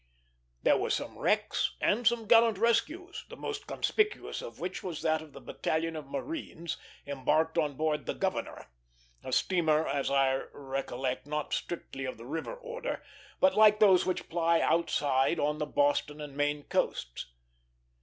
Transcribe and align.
There 0.63 0.77
were 0.79 0.89
some 0.89 1.15
wrecks 1.19 1.75
and 1.79 2.07
some 2.07 2.25
gallant 2.25 2.57
rescues, 2.57 3.23
the 3.29 3.35
most 3.37 3.67
conspicuous 3.67 4.41
of 4.41 4.59
which 4.59 4.81
was 4.81 5.03
that 5.03 5.21
of 5.21 5.33
the 5.33 5.39
battalion 5.39 5.95
of 5.95 6.07
marines, 6.09 6.77
embarked 7.05 7.55
on 7.59 7.75
board 7.75 8.07
the 8.07 8.15
Governor; 8.15 8.65
a 9.23 9.31
steamer, 9.31 9.85
as 9.87 10.09
I 10.09 10.33
recollect, 10.53 11.27
not 11.27 11.53
strictly 11.53 12.05
of 12.05 12.17
the 12.17 12.25
river 12.25 12.55
order, 12.55 13.03
but 13.39 13.53
like 13.53 13.79
those 13.79 14.03
which 14.03 14.27
ply 14.27 14.59
outside 14.59 15.39
on 15.39 15.59
the 15.59 15.67
Boston 15.67 16.19
and 16.19 16.35
Maine 16.35 16.63
coast. 16.63 17.27